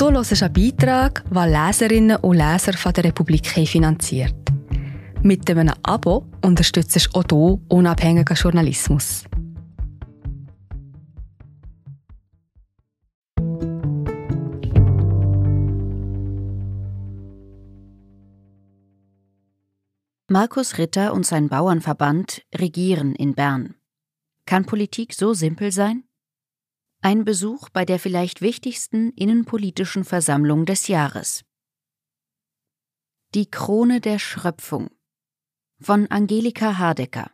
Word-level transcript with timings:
Du 0.00 0.10
hörst 0.10 0.42
einen 0.42 0.52
Beitrag, 0.54 1.22
den 1.28 1.52
Leserinnen 1.52 2.16
und 2.16 2.38
Leser 2.38 2.72
von 2.72 2.90
der 2.94 3.04
Republik 3.04 3.46
finanziert. 3.46 4.34
Mit 5.22 5.50
einem 5.50 5.74
Abo 5.82 6.24
unterstützt 6.42 6.96
du 6.96 7.18
auch 7.18 7.24
du 7.24 7.60
unabhängigen 7.68 8.34
Journalismus. 8.34 9.24
Markus 20.28 20.78
Ritter 20.78 21.12
und 21.12 21.26
sein 21.26 21.50
Bauernverband 21.50 22.40
regieren 22.54 23.14
in 23.14 23.34
Bern. 23.34 23.74
Kann 24.46 24.64
Politik 24.64 25.12
so 25.12 25.34
simpel 25.34 25.70
sein? 25.70 26.04
Ein 27.02 27.24
Besuch 27.24 27.70
bei 27.70 27.86
der 27.86 27.98
vielleicht 27.98 28.42
wichtigsten 28.42 29.08
innenpolitischen 29.12 30.04
Versammlung 30.04 30.66
des 30.66 30.86
Jahres. 30.86 31.46
Die 33.34 33.50
Krone 33.50 34.02
der 34.02 34.18
Schröpfung 34.18 34.90
von 35.80 36.08
Angelika 36.08 36.76
Hardecker. 36.76 37.30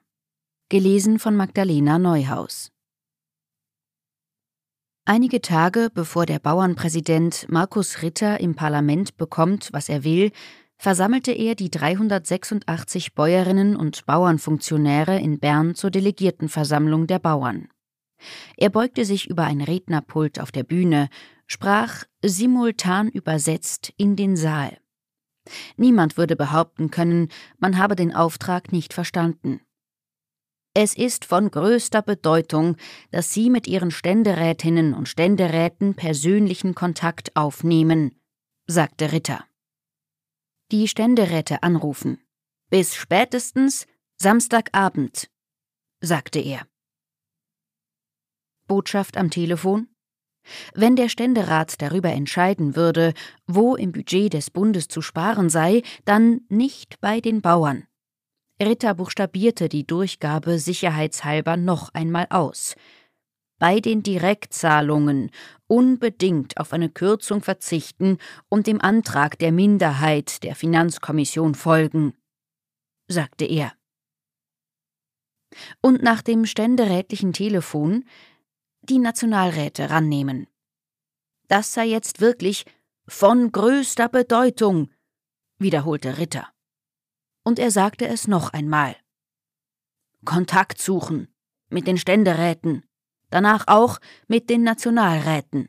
Gelesen 0.69 1.19
von 1.19 1.35
Magdalena 1.35 1.99
Neuhaus. 1.99 2.71
Einige 5.05 5.41
Tage 5.41 5.91
bevor 5.93 6.27
der 6.27 6.39
Bauernpräsident 6.39 7.47
Markus 7.49 8.03
Ritter 8.03 8.39
im 8.39 8.55
Parlament 8.55 9.17
bekommt, 9.17 9.71
was 9.73 9.89
er 9.89 10.05
will, 10.05 10.31
versammelte 10.77 11.33
er 11.33 11.57
die 11.57 11.73
386 11.73 13.15
Bäuerinnen 13.15 13.75
und 13.75 14.07
Bauernfunktionäre 14.07 15.19
in 15.19 15.41
Bern 15.41 15.75
zur 15.75 15.91
Delegiertenversammlung 15.91 17.09
der 17.09 17.19
Bauern. 17.19 17.69
Er 18.57 18.71
beugte 18.71 19.05
sich 19.05 19.29
über 19.29 19.45
ein 19.45 19.61
Rednerpult 19.61 20.41
auf 20.41 20.53
der 20.53 20.65
Bühne, 20.65 21.09
sprach 21.47 22.05
simultan 22.25 23.09
übersetzt 23.09 23.93
in 23.97 24.17
den 24.17 24.37
Saal. 24.37 24.79
Niemand 25.77 26.17
würde 26.17 26.35
behaupten 26.35 26.91
können, 26.91 27.29
man 27.59 27.79
habe 27.79 27.95
den 27.95 28.15
Auftrag 28.15 28.73
nicht 28.73 28.93
verstanden. 28.93 29.61
Es 30.75 30.95
ist 30.95 31.25
von 31.25 31.51
größter 31.51 32.03
Bedeutung, 32.03 32.77
dass 33.11 33.33
Sie 33.33 33.49
mit 33.49 33.67
Ihren 33.67 33.91
Ständerätinnen 33.91 34.93
und 34.93 35.09
Ständeräten 35.09 35.95
persönlichen 35.95 36.75
Kontakt 36.75 37.35
aufnehmen, 37.37 38.21
sagte 38.67 39.13
Ritter 39.13 39.45
die 40.73 40.89
Ständeräte 40.89 41.63
anrufen. 41.63 42.21
Bis 42.71 42.95
spätestens 42.95 43.87
Samstagabend, 44.17 45.31
sagte 46.01 46.41
er. 46.41 46.67
Botschaft 48.67 49.17
am 49.17 49.31
Telefon? 49.31 49.89
Wenn 50.75 50.95
der 50.95 51.09
Ständerat 51.09 51.81
darüber 51.83 52.11
entscheiden 52.11 52.77
würde, 52.77 53.15
wo 53.47 53.75
im 53.75 53.93
Budget 53.93 54.33
des 54.33 54.51
Bundes 54.51 54.89
zu 54.89 55.03
sparen 55.03 55.51
sei, 55.51 55.83
dann 56.05 56.43
nicht 56.49 57.01
bei 57.01 57.21
den 57.21 57.43
Bauern. 57.43 57.85
Ritter 58.63 58.95
buchstabierte 58.95 59.69
die 59.69 59.87
Durchgabe 59.87 60.59
sicherheitshalber 60.59 61.57
noch 61.57 61.93
einmal 61.95 62.27
aus 62.31 62.75
bei 63.59 63.81
den 63.81 64.03
Direktzahlungen 64.03 65.31
unbedingt 65.67 66.59
auf 66.59 66.73
eine 66.73 66.89
Kürzung 66.91 67.43
verzichten 67.43 68.19
und 68.49 68.67
dem 68.67 68.81
Antrag 68.81 69.39
der 69.39 69.53
Minderheit 69.53 70.43
der 70.43 70.55
Finanzkommission 70.55 71.55
folgen, 71.55 72.15
sagte 73.09 73.45
er. 73.45 73.73
Und 75.81 76.03
nach 76.03 76.23
dem 76.23 76.45
ständerätlichen 76.45 77.33
Telefon 77.33 78.05
die 78.89 78.99
Nationalräte 78.99 79.91
rannehmen. 79.91 80.47
Das 81.49 81.75
sei 81.75 81.87
jetzt 81.87 82.21
wirklich 82.21 82.65
von 83.07 83.53
größter 83.53 84.09
Bedeutung, 84.09 84.91
wiederholte 85.59 86.19
Ritter. 86.19 86.49
Und 87.45 87.59
er 87.59 87.71
sagte 87.71 88.07
es 88.09 88.27
noch 88.27 88.53
einmal. 88.53 88.97
Kontakt 90.25 90.81
suchen 90.81 91.29
mit 91.69 91.87
den 91.87 91.99
Ständeräten, 91.99 92.85
danach 93.31 93.67
auch 93.69 93.99
mit 94.29 94.51
den 94.51 94.63
Nationalräten. 94.63 95.69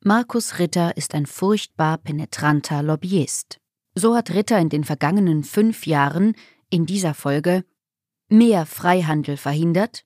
Markus 0.00 0.58
Ritter 0.58 0.96
ist 0.96 1.14
ein 1.14 1.26
furchtbar 1.26 1.98
penetranter 1.98 2.82
Lobbyist. 2.82 3.58
So 3.94 4.14
hat 4.14 4.30
Ritter 4.30 4.58
in 4.58 4.68
den 4.68 4.84
vergangenen 4.84 5.42
fünf 5.44 5.86
Jahren 5.86 6.34
in 6.70 6.86
dieser 6.86 7.14
Folge 7.14 7.64
mehr 8.28 8.66
Freihandel 8.66 9.36
verhindert, 9.36 10.04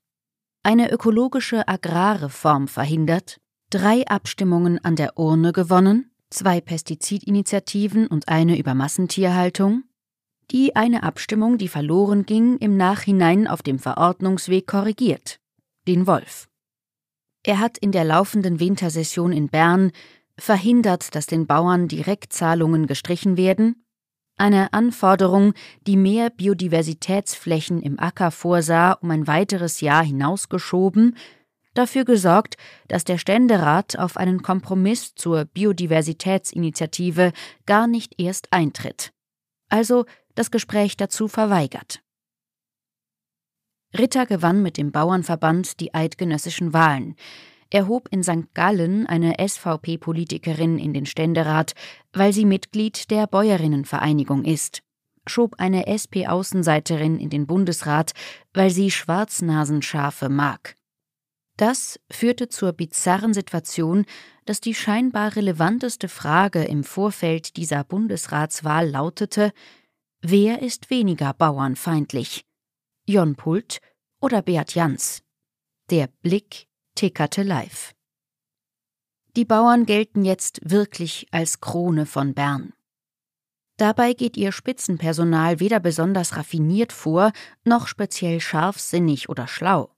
eine 0.62 0.90
ökologische 0.90 1.66
Agrarreform 1.68 2.68
verhindert, 2.68 3.40
drei 3.70 4.06
Abstimmungen 4.06 4.82
an 4.84 4.96
der 4.96 5.18
Urne 5.18 5.52
gewonnen, 5.52 6.10
zwei 6.30 6.60
Pestizidinitiativen 6.60 8.06
und 8.06 8.28
eine 8.28 8.58
über 8.58 8.74
Massentierhaltung, 8.74 9.84
die 10.50 10.76
eine 10.76 11.02
Abstimmung, 11.02 11.58
die 11.58 11.68
verloren 11.68 12.26
ging, 12.26 12.58
im 12.58 12.76
Nachhinein 12.76 13.46
auf 13.46 13.62
dem 13.62 13.78
Verordnungsweg 13.78 14.66
korrigiert 14.66 15.40
den 15.86 16.06
Wolf. 16.06 16.48
Er 17.42 17.58
hat 17.58 17.78
in 17.78 17.90
der 17.90 18.04
laufenden 18.04 18.60
Wintersession 18.60 19.32
in 19.32 19.48
Bern 19.48 19.92
verhindert, 20.38 21.14
dass 21.14 21.26
den 21.26 21.46
Bauern 21.46 21.88
Direktzahlungen 21.88 22.86
gestrichen 22.86 23.36
werden, 23.36 23.84
eine 24.40 24.72
Anforderung, 24.72 25.54
die 25.86 25.96
mehr 25.96 26.30
Biodiversitätsflächen 26.30 27.80
im 27.82 28.00
Acker 28.00 28.30
vorsah, 28.30 28.92
um 28.94 29.10
ein 29.10 29.26
weiteres 29.26 29.80
Jahr 29.80 30.02
hinausgeschoben, 30.02 31.16
dafür 31.74 32.04
gesorgt, 32.04 32.56
dass 32.88 33.04
der 33.04 33.18
Ständerat 33.18 33.98
auf 33.98 34.16
einen 34.16 34.42
Kompromiss 34.42 35.14
zur 35.14 35.44
Biodiversitätsinitiative 35.44 37.32
gar 37.66 37.86
nicht 37.86 38.20
erst 38.20 38.52
eintritt, 38.52 39.12
also 39.68 40.06
das 40.34 40.50
Gespräch 40.50 40.96
dazu 40.96 41.28
verweigert. 41.28 42.02
Ritter 43.96 44.24
gewann 44.24 44.62
mit 44.62 44.76
dem 44.76 44.92
Bauernverband 44.92 45.80
die 45.80 45.94
eidgenössischen 45.94 46.72
Wahlen. 46.72 47.16
Er 47.70 47.86
hob 47.86 48.08
in 48.10 48.24
St. 48.24 48.52
Gallen 48.52 49.06
eine 49.06 49.36
SVP-Politikerin 49.38 50.78
in 50.78 50.92
den 50.92 51.06
Ständerat, 51.06 51.74
weil 52.12 52.32
sie 52.32 52.44
Mitglied 52.44 53.10
der 53.12 53.28
Bäuerinnenvereinigung 53.28 54.44
ist, 54.44 54.82
schob 55.26 55.54
eine 55.58 55.86
SP-Außenseiterin 55.86 57.18
in 57.18 57.30
den 57.30 57.46
Bundesrat, 57.46 58.12
weil 58.52 58.70
sie 58.70 58.90
Schwarznasenschafe 58.90 60.28
mag. 60.28 60.74
Das 61.56 62.00
führte 62.10 62.48
zur 62.48 62.72
bizarren 62.72 63.34
Situation, 63.34 64.06
dass 64.46 64.60
die 64.60 64.74
scheinbar 64.74 65.36
relevanteste 65.36 66.08
Frage 66.08 66.64
im 66.64 66.82
Vorfeld 66.82 67.56
dieser 67.56 67.84
Bundesratswahl 67.84 68.88
lautete: 68.88 69.52
Wer 70.22 70.62
ist 70.62 70.90
weniger 70.90 71.34
bauernfeindlich? 71.34 72.46
Jon 73.06 73.36
Pult 73.36 73.78
oder 74.20 74.42
Beat 74.42 74.74
Jans. 74.74 75.22
Der 75.90 76.08
Blick 76.22 76.69
tickerte 77.00 77.42
live. 77.42 77.94
Die 79.34 79.46
Bauern 79.46 79.86
gelten 79.86 80.22
jetzt 80.22 80.60
wirklich 80.62 81.28
als 81.30 81.62
Krone 81.62 82.04
von 82.04 82.34
Bern. 82.34 82.74
Dabei 83.78 84.12
geht 84.12 84.36
ihr 84.36 84.52
Spitzenpersonal 84.52 85.60
weder 85.60 85.80
besonders 85.80 86.36
raffiniert 86.36 86.92
vor, 86.92 87.32
noch 87.64 87.86
speziell 87.86 88.38
scharfsinnig 88.38 89.30
oder 89.30 89.48
schlau. 89.48 89.96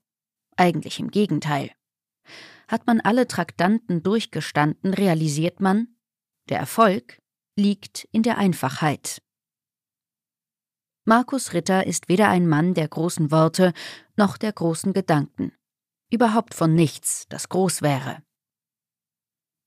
Eigentlich 0.55 0.97
im 1.01 1.11
Gegenteil. 1.11 1.71
Hat 2.69 2.87
man 2.87 3.01
alle 3.01 3.27
Traktanten 3.27 4.01
durchgestanden, 4.01 4.93
realisiert 4.93 5.59
man, 5.59 5.97
der 6.47 6.59
Erfolg 6.59 7.19
liegt 7.57 8.07
in 8.13 8.23
der 8.23 8.37
Einfachheit. 8.37 9.21
Markus 11.03 11.51
Ritter 11.51 11.85
ist 11.85 12.07
weder 12.07 12.29
ein 12.29 12.47
Mann 12.47 12.73
der 12.73 12.87
großen 12.87 13.29
Worte 13.29 13.73
noch 14.15 14.37
der 14.37 14.53
großen 14.53 14.93
Gedanken. 14.93 15.51
Überhaupt 16.13 16.53
von 16.53 16.75
nichts, 16.75 17.25
das 17.29 17.49
groß 17.49 17.81
wäre. 17.81 18.21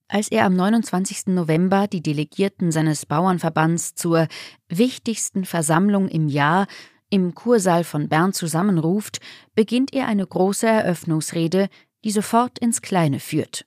Als 0.06 0.28
er 0.28 0.44
am 0.44 0.54
29. 0.54 1.26
November 1.34 1.88
die 1.88 2.02
Delegierten 2.02 2.70
seines 2.70 3.04
Bauernverbands 3.04 3.96
zur 3.96 4.28
wichtigsten 4.68 5.44
Versammlung 5.44 6.06
im 6.06 6.28
Jahr 6.28 6.68
im 7.10 7.34
Kursaal 7.34 7.82
von 7.82 8.08
Bern 8.08 8.32
zusammenruft, 8.32 9.18
beginnt 9.56 9.92
er 9.92 10.06
eine 10.06 10.24
große 10.24 10.68
Eröffnungsrede, 10.68 11.68
die 12.04 12.12
sofort 12.12 12.60
ins 12.60 12.80
Kleine 12.80 13.18
führt. 13.18 13.66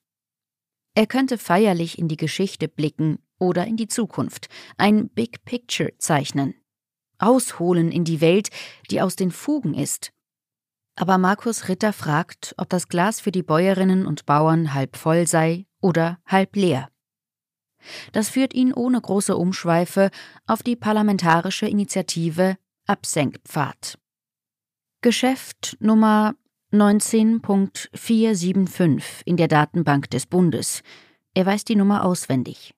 Er 0.95 1.05
könnte 1.05 1.37
feierlich 1.37 1.99
in 1.99 2.07
die 2.07 2.15
Geschichte 2.15 2.69
blicken 2.69 3.19
oder 3.39 3.67
in 3.67 3.75
die 3.75 3.89
Zukunft, 3.89 4.47
ein 4.77 5.09
Big 5.09 5.43
Picture 5.43 5.91
zeichnen 5.97 6.55
ausholen 7.19 7.91
in 7.91 8.05
die 8.05 8.21
Welt, 8.21 8.49
die 8.89 9.01
aus 9.01 9.15
den 9.15 9.31
Fugen 9.31 9.73
ist. 9.73 10.11
Aber 10.99 11.17
Markus 11.17 11.67
Ritter 11.69 11.93
fragt, 11.93 12.53
ob 12.57 12.67
das 12.67 12.89
Glas 12.89 13.21
für 13.21 13.31
die 13.31 13.41
Bäuerinnen 13.41 14.05
und 14.05 14.25
Bauern 14.25 14.73
halb 14.73 14.97
voll 14.97 15.27
sei 15.27 15.65
oder 15.79 16.19
halb 16.25 16.57
leer. 16.57 16.89
Das 18.11 18.27
führt 18.27 18.53
ihn 18.53 18.73
ohne 18.73 18.99
große 18.99 19.37
Umschweife 19.37 20.11
auf 20.45 20.61
die 20.61 20.75
parlamentarische 20.75 21.67
Initiative 21.67 22.57
Absenkpfad. 22.85 23.97
Geschäft 24.99 25.77
Nummer 25.79 26.35
19.475 26.73 29.01
in 29.23 29.37
der 29.37 29.47
Datenbank 29.47 30.09
des 30.09 30.25
Bundes. 30.25 30.83
Er 31.33 31.45
weiß 31.45 31.63
die 31.63 31.77
Nummer 31.77 32.03
auswendig. 32.03 32.75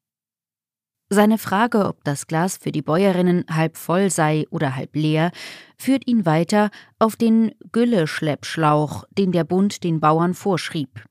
Seine 1.14 1.38
Frage, 1.38 1.88
ob 1.88 2.06
das 2.06 2.26
Glas 2.26 2.56
für 2.56 2.72
die 2.72 2.82
Bäuerinnen 2.82 3.44
halb 3.52 3.76
voll 3.76 4.10
sei 4.10 4.46
oder 4.50 4.78
halb 4.78 4.96
leer, 4.96 5.34
führt 5.78 6.08
ihn 6.08 6.26
weiter 6.26 6.70
auf 7.00 7.18
den 7.18 7.52
Gülleschleppschlauch, 7.74 9.04
den 9.12 9.34
der 9.34 9.44
Bund 9.44 9.84
den 9.84 10.00
Bauern 10.00 10.34
vorschrieb. 10.34 11.04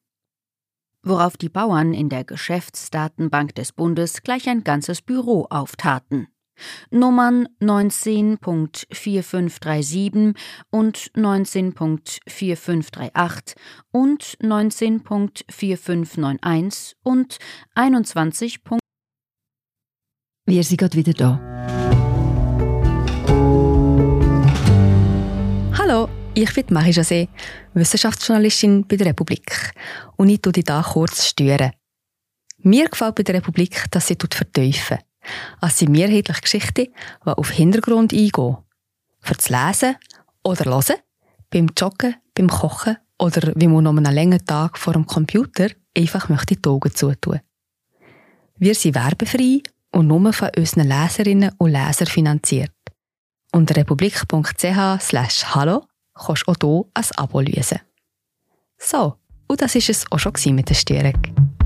Worauf 1.03 1.37
die 1.37 1.51
Bauern 1.51 1.93
in 1.93 2.09
der 2.09 2.25
Geschäftsdatenbank 2.25 3.55
des 3.57 3.73
Bundes 3.73 4.23
gleich 4.23 4.49
ein 4.49 4.65
ganzes 4.65 5.03
Büro 5.03 5.47
auftaten. 5.51 6.29
Nummern 6.91 7.47
19.4537 7.61 10.35
und 10.71 10.97
19.4538 10.97 13.55
und 13.93 14.23
19.4591 14.41 16.95
und 17.03 17.37
21. 17.75 18.80
Wir 20.47 20.65
sind 20.65 20.79
gerade 20.79 20.97
wieder 20.97 21.13
da. 21.13 21.41
Hallo, 25.79 26.09
ich 26.35 26.53
bin 26.55 26.67
Marie 26.71 26.93
José, 26.93 27.29
Wissenschaftsjournalistin 27.75 28.87
bei 28.87 28.97
der 28.97 29.09
Republik. 29.09 29.73
Und 30.17 30.29
ich 30.29 30.41
tue 30.41 30.53
dich 30.53 30.65
hier 30.67 30.85
kurz 30.93 31.27
stören. 31.27 31.73
Mir 32.59 32.89
gefällt 32.89 33.15
bei 33.15 33.23
der 33.23 33.37
Republik, 33.37 33.85
dass 33.91 34.09
sie 34.09 34.17
vertiefen. 34.19 34.99
Es 35.61 35.79
sind 35.79 35.93
mehrheitliche 35.93 36.41
Geschichten, 36.41 36.87
die 37.25 37.31
auf 37.31 37.51
Hintergrund 37.51 38.13
eingehen. 38.13 38.57
Für 39.21 39.35
das 39.35 39.51
Lesen 39.51 39.97
oder 40.43 40.65
Hören, 40.65 40.97
beim 41.51 41.69
Joggen, 41.77 42.17
beim 42.35 42.49
Kochen 42.49 42.97
oder 43.19 43.53
wie 43.55 43.69
man 43.69 43.85
noch 43.85 43.97
einen 43.97 44.15
langen 44.15 44.45
Tag 44.45 44.79
vor 44.79 44.95
dem 44.95 45.07
Computer 45.07 45.69
einfach 45.97 46.29
möchte 46.29 46.57
die 46.57 46.69
Augen 46.69 46.95
zutun. 46.95 47.41
Wir 48.57 48.75
sind 48.75 48.95
werbefrei 48.95 49.63
und 49.93 50.07
nur 50.07 50.33
von 50.33 50.51
unseren 50.57 50.89
Leserinnen 50.89 51.53
und 51.59 51.71
Lesern 51.71 52.07
finanziert. 52.07 52.73
Unter 53.53 53.77
republik.ch 53.77 55.01
slash 55.01 55.45
hallo 55.55 55.85
kannst 56.15 56.45
du 56.47 56.53
auch 56.53 56.57
hier 56.61 56.85
ein 56.95 57.05
Abo 57.17 57.41
lösen. 57.41 57.81
So, 58.79 59.17
und 59.49 59.61
das 59.61 59.75
war 59.75 59.83
es 59.89 60.07
auch 60.11 60.19
schon 60.19 60.55
mit 60.55 60.69
der 60.69 60.75
Störung. 60.75 61.60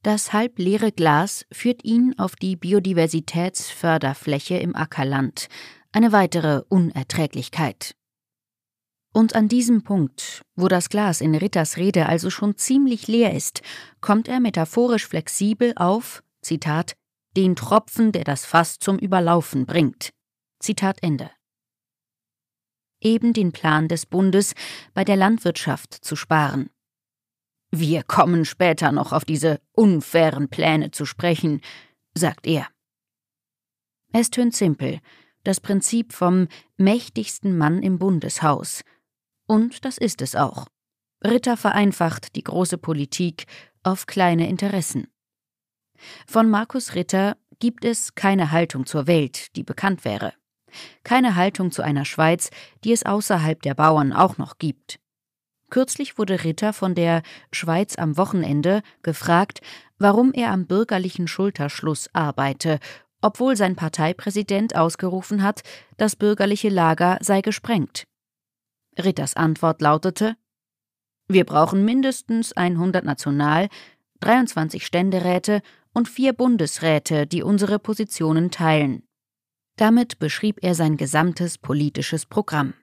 Das 0.01 0.33
halbleere 0.33 0.91
Glas 0.91 1.45
führt 1.49 1.85
ihn 1.85 2.13
auf 2.17 2.35
die 2.35 2.57
Biodiversitätsförderfläche 2.57 4.57
im 4.57 4.75
Ackerland, 4.75 5.47
eine 5.93 6.11
weitere 6.11 6.63
Unerträglichkeit. 6.67 7.95
Und 9.13 9.35
an 9.35 9.47
diesem 9.47 9.83
Punkt, 9.83 10.41
wo 10.55 10.67
das 10.67 10.89
Glas 10.89 11.21
in 11.21 11.35
Ritters 11.35 11.77
Rede 11.77 12.07
also 12.07 12.31
schon 12.31 12.57
ziemlich 12.57 13.07
leer 13.07 13.33
ist, 13.33 13.61
kommt 14.01 14.27
er 14.27 14.39
metaphorisch 14.39 15.07
flexibel 15.07 15.73
auf, 15.75 16.23
Zitat, 16.41 16.95
den 17.37 17.55
Tropfen, 17.55 18.11
der 18.11 18.23
das 18.23 18.45
Fass 18.45 18.79
zum 18.79 18.97
Überlaufen 18.97 19.67
bringt. 19.67 20.09
Zitat 20.59 20.97
Ende. 21.03 21.29
Eben 23.01 23.33
den 23.33 23.51
Plan 23.51 23.87
des 23.87 24.07
Bundes, 24.07 24.55
bei 24.95 25.03
der 25.03 25.15
Landwirtschaft 25.15 25.93
zu 25.93 26.15
sparen. 26.15 26.69
Wir 27.69 28.03
kommen 28.03 28.45
später 28.45 28.91
noch 28.91 29.13
auf 29.13 29.25
diese 29.25 29.59
unfairen 29.73 30.49
Pläne 30.49 30.91
zu 30.91 31.05
sprechen, 31.05 31.61
sagt 32.15 32.47
er. 32.47 32.67
Es 34.11 34.29
tönt 34.29 34.55
simpel, 34.55 34.99
das 35.43 35.59
Prinzip 35.59 36.13
vom 36.13 36.47
mächtigsten 36.77 37.57
Mann 37.57 37.83
im 37.83 37.99
Bundeshaus, 37.99 38.83
und 39.53 39.85
das 39.85 39.99
ist 39.99 40.23
es 40.23 40.35
auch. 40.35 40.65
Ritter 41.23 41.57
vereinfacht 41.57 42.35
die 42.35 42.43
große 42.43 42.79
Politik 42.79 43.45
auf 43.83 44.07
kleine 44.07 44.49
Interessen. 44.49 45.07
Von 46.25 46.49
Markus 46.49 46.95
Ritter 46.95 47.37
gibt 47.59 47.85
es 47.85 48.15
keine 48.15 48.51
Haltung 48.51 48.87
zur 48.87 49.05
Welt, 49.05 49.55
die 49.55 49.61
bekannt 49.61 50.05
wäre. 50.05 50.33
Keine 51.03 51.35
Haltung 51.35 51.71
zu 51.71 51.83
einer 51.83 52.03
Schweiz, 52.03 52.49
die 52.83 52.93
es 52.93 53.05
außerhalb 53.05 53.61
der 53.61 53.75
Bauern 53.75 54.11
auch 54.11 54.39
noch 54.39 54.57
gibt. 54.57 54.99
Kürzlich 55.69 56.17
wurde 56.17 56.43
Ritter 56.43 56.73
von 56.73 56.95
der 56.95 57.21
Schweiz 57.51 57.95
am 57.95 58.17
Wochenende 58.17 58.81
gefragt, 59.03 59.61
warum 59.99 60.33
er 60.33 60.49
am 60.49 60.65
bürgerlichen 60.65 61.27
Schulterschluss 61.27 62.09
arbeite, 62.13 62.79
obwohl 63.21 63.55
sein 63.55 63.75
Parteipräsident 63.75 64.75
ausgerufen 64.75 65.43
hat, 65.43 65.61
das 65.97 66.15
bürgerliche 66.15 66.69
Lager 66.69 67.19
sei 67.21 67.41
gesprengt. 67.41 68.07
Ritters 68.97 69.35
Antwort 69.35 69.81
lautete 69.81 70.35
Wir 71.27 71.45
brauchen 71.45 71.85
mindestens 71.85 72.53
100 72.53 73.03
National-, 73.03 73.69
23 74.19 74.85
Ständeräte 74.85 75.61
und 75.93 76.07
vier 76.07 76.33
Bundesräte, 76.33 77.27
die 77.27 77.43
unsere 77.43 77.79
Positionen 77.79 78.51
teilen. 78.51 79.03
Damit 79.75 80.19
beschrieb 80.19 80.59
er 80.61 80.75
sein 80.75 80.97
gesamtes 80.97 81.57
politisches 81.57 82.25
Programm. 82.25 82.73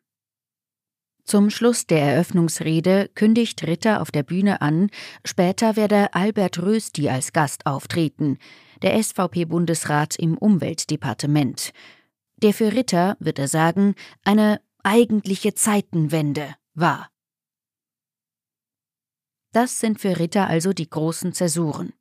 Zum 1.25 1.51
Schluss 1.51 1.87
der 1.87 2.01
Eröffnungsrede 2.01 3.09
kündigt 3.15 3.63
Ritter 3.65 4.01
auf 4.01 4.11
der 4.11 4.25
Bühne 4.25 4.61
an, 4.63 4.91
später 5.25 5.77
werde 5.77 6.13
Albert 6.13 6.61
Rösti 6.61 7.09
als 7.09 7.33
Gast 7.33 7.67
auftreten, 7.67 8.39
der 8.83 9.01
SVP-Bundesrat 9.01 10.17
im 10.17 10.37
Umweltdepartement. 10.37 11.73
Der 12.43 12.55
für 12.55 12.73
Ritter, 12.73 13.17
wird 13.21 13.39
er 13.39 13.49
sagen, 13.49 13.95
eine 14.25 14.61
eigentliche 14.83 15.55
Zeitenwende 15.55 16.55
war. 16.75 17.11
Das 19.53 19.81
sind 19.81 20.01
für 20.01 20.19
Ritter 20.19 20.47
also 20.47 20.73
die 20.73 20.89
großen 20.89 21.33
Zäsuren, 21.33 21.93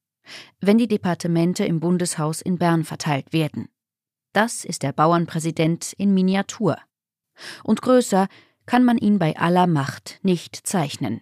wenn 0.60 0.78
die 0.78 0.88
Departemente 0.88 1.66
im 1.66 1.80
Bundeshaus 1.80 2.42
in 2.42 2.58
Bern 2.58 2.84
verteilt 2.84 3.34
werden. 3.34 3.70
Das 4.34 4.64
ist 4.64 4.84
der 4.84 4.94
Bauernpräsident 4.94 5.94
in 5.94 6.14
Miniatur. 6.14 6.78
Und 7.64 7.82
größer 7.82 8.28
kann 8.66 8.84
man 8.84 8.98
ihn 8.98 9.18
bei 9.18 9.36
aller 9.36 9.66
Macht 9.66 10.20
nicht 10.22 10.56
zeichnen. 10.56 11.22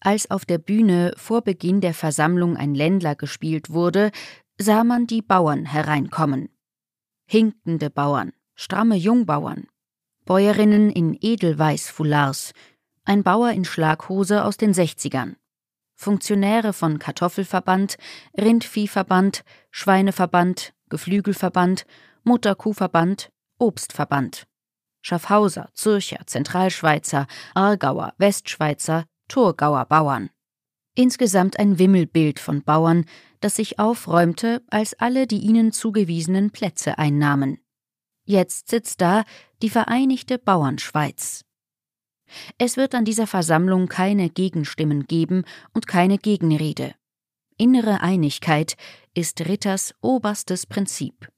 Als 0.00 0.30
auf 0.30 0.44
der 0.44 0.58
Bühne 0.58 1.12
vor 1.16 1.42
Beginn 1.42 1.80
der 1.80 1.94
Versammlung 1.94 2.56
ein 2.56 2.74
Ländler 2.74 3.14
gespielt 3.14 3.70
wurde, 3.70 4.10
sah 4.58 4.82
man 4.82 5.06
die 5.06 5.22
Bauern 5.22 5.66
hereinkommen. 5.66 6.48
Hinkende 7.26 7.90
Bauern, 7.90 8.32
stramme 8.60 8.96
Jungbauern, 8.96 9.68
Bäuerinnen 10.26 10.90
in 10.90 11.16
Edelweiß-Foulards, 11.18 12.52
ein 13.06 13.22
Bauer 13.22 13.52
in 13.52 13.64
Schlaghose 13.64 14.44
aus 14.44 14.58
den 14.58 14.74
60ern, 14.74 15.36
Funktionäre 15.94 16.74
von 16.74 16.98
Kartoffelverband, 16.98 17.96
Rindviehverband, 18.38 19.44
Schweineverband, 19.70 20.74
Geflügelverband, 20.90 21.86
Mutterkuhverband, 22.24 23.30
Obstverband, 23.58 24.46
Schaffhauser, 25.00 25.70
Zürcher, 25.72 26.26
Zentralschweizer, 26.26 27.26
Aargauer, 27.54 28.12
Westschweizer, 28.18 29.06
Thurgauer 29.28 29.86
Bauern. 29.86 30.28
Insgesamt 30.94 31.58
ein 31.58 31.78
Wimmelbild 31.78 32.38
von 32.38 32.62
Bauern, 32.62 33.06
das 33.40 33.56
sich 33.56 33.78
aufräumte, 33.78 34.62
als 34.68 34.92
alle 35.00 35.26
die 35.26 35.38
ihnen 35.38 35.72
zugewiesenen 35.72 36.50
Plätze 36.50 36.98
einnahmen. 36.98 37.58
Jetzt 38.24 38.68
sitzt 38.68 39.00
da 39.00 39.24
die 39.62 39.70
Vereinigte 39.70 40.38
Bauernschweiz. 40.38 41.44
Es 42.58 42.76
wird 42.76 42.94
an 42.94 43.04
dieser 43.04 43.26
Versammlung 43.26 43.88
keine 43.88 44.30
Gegenstimmen 44.30 45.06
geben 45.06 45.44
und 45.72 45.86
keine 45.86 46.18
Gegenrede. 46.18 46.94
Innere 47.56 48.00
Einigkeit 48.00 48.76
ist 49.14 49.40
Ritters 49.48 49.94
oberstes 50.00 50.66
Prinzip. 50.66 51.28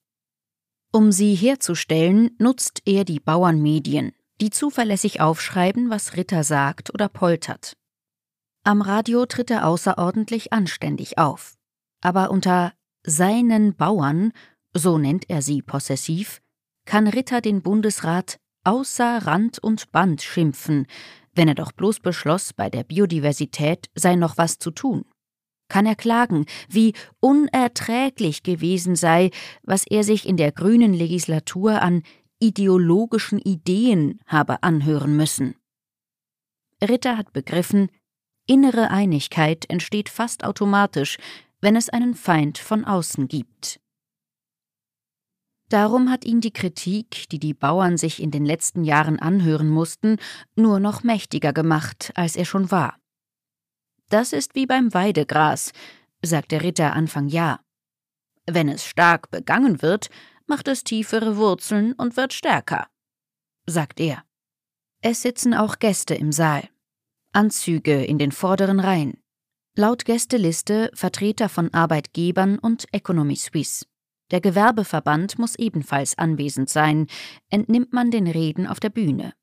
Um 0.93 1.11
sie 1.11 1.35
herzustellen, 1.35 2.31
nutzt 2.39 2.83
er 2.85 3.05
die 3.05 3.21
Bauernmedien, 3.21 4.13
die 4.41 4.51
zuverlässig 4.51 5.21
aufschreiben, 5.21 5.89
was 5.89 6.17
Ritter 6.17 6.45
sagt 6.45 6.93
oder 6.93 7.09
poltert. 7.09 7.77
Am 8.65 8.83
Radio 8.83 9.25
tritt 9.25 9.51
er 9.51 9.67
außerordentlich 9.67 10.53
anständig 10.53 11.17
auf. 11.17 11.57
Aber 12.03 12.31
unter 12.31 12.75
seinen 13.05 13.75
Bauern, 13.75 14.33
so 14.75 14.99
nennt 14.99 15.31
er 15.31 15.41
sie 15.41 15.63
possessiv, 15.63 16.42
kann 16.85 17.07
Ritter 17.07 17.41
den 17.41 17.63
Bundesrat 17.63 18.39
außer 18.65 19.27
Rand 19.27 19.59
und 19.59 19.91
Band 19.93 20.23
schimpfen, 20.23 20.87
wenn 21.35 21.49
er 21.49 21.55
doch 21.55 21.73
bloß 21.73 22.01
beschloss, 22.01 22.53
bei 22.53 22.71
der 22.71 22.85
Biodiversität 22.85 23.89
sei 23.95 24.17
noch 24.17 24.37
was 24.37 24.59
zu 24.59 24.71
tun. 24.71 25.05
kann 25.69 25.87
er 25.87 25.97
klagen, 25.97 26.45
wie 26.69 26.93
unerträglich 27.21 28.43
gewesen 28.43 28.95
sei, 28.95 29.31
was 29.63 29.87
er 29.87 30.05
sich 30.05 30.29
in 30.29 30.37
der 30.37 30.53
grünen 30.53 30.93
Legislatur 30.93 31.81
an 31.81 32.03
ideologischen 32.41 33.39
Ideen 33.39 34.21
habe 34.27 34.63
anhören 34.63 35.17
müssen. 35.17 35.55
Ritter 36.83 37.17
hat 37.17 37.33
begriffen, 37.33 37.89
innere 38.47 38.91
Einigkeit 38.91 39.65
entsteht 39.71 40.11
fast 40.11 40.45
automatisch, 40.45 41.17
wenn 41.63 41.77
es 41.77 41.89
einen 41.89 42.15
Feind 42.15 42.59
von 42.59 42.85
außen 42.85 43.29
gibt. 43.29 43.81
Darum 45.73 46.11
hat 46.11 46.27
ihn 46.27 46.43
die 46.43 46.53
Kritik, 46.53 47.31
die 47.31 47.39
die 47.39 47.55
Bauern 47.55 47.97
sich 47.97 48.23
in 48.23 48.31
den 48.31 48.45
letzten 48.45 48.85
Jahren 48.85 49.19
anhören 49.19 49.71
mussten, 49.71 50.19
nur 50.55 50.81
noch 50.81 51.03
mächtiger 51.03 51.55
gemacht, 51.55 52.13
als 52.15 52.37
er 52.37 52.45
schon 52.45 52.71
war. 52.71 52.99
Das 54.11 54.35
ist 54.35 54.55
wie 54.55 54.67
beim 54.67 54.93
Weidegras, 54.93 55.73
sagt 56.21 56.53
der 56.53 56.63
Ritter 56.63 56.93
Anfang 56.93 57.29
Jahr. 57.29 57.65
Wenn 58.45 58.69
es 58.69 58.85
stark 58.85 59.31
begangen 59.31 59.81
wird, 59.81 60.11
macht 60.47 60.69
es 60.69 60.85
tiefere 60.85 61.39
Wurzeln 61.39 61.95
und 61.95 62.19
wird 62.19 62.35
stärker, 62.35 62.89
sagt 63.65 63.99
er. 63.99 64.25
Es 65.01 65.23
sitzen 65.23 65.55
auch 65.55 65.79
Gäste 65.79 66.15
im 66.15 66.33
Saal. 66.33 66.69
Anzüge 67.33 68.05
in 68.05 68.19
den 68.19 68.33
vorderen 68.33 68.79
Reihen. 68.79 69.23
Laut 69.75 70.05
Gästeliste 70.05 70.91
Vertreter 70.93 71.49
von 71.49 71.73
Arbeitgebern 71.73 72.59
und 72.59 72.85
Economy 72.93 73.37
Suisse. 73.37 73.87
Der 74.33 74.41
Gewerbeverband 74.41 75.39
muss 75.39 75.57
ebenfalls 75.57 76.17
anwesend 76.19 76.71
sein, 76.71 77.07
entnimmt 77.51 77.93
man 77.93 78.11
den 78.11 78.27
Reden 78.27 78.67
auf 78.67 78.81
der 78.81 78.91
Bühne. 78.91 79.35